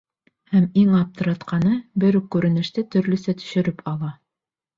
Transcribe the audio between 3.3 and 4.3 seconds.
төшөрөп ала.